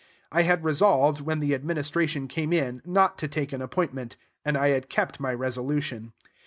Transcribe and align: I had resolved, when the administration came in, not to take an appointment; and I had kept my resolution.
I 0.31 0.41
had 0.41 0.63
resolved, 0.63 1.21
when 1.21 1.41
the 1.41 1.53
administration 1.53 2.27
came 2.27 2.51
in, 2.51 2.81
not 2.83 3.19
to 3.19 3.27
take 3.27 3.53
an 3.53 3.61
appointment; 3.61 4.17
and 4.43 4.57
I 4.57 4.69
had 4.69 4.89
kept 4.89 5.19
my 5.19 5.31
resolution. 5.31 6.13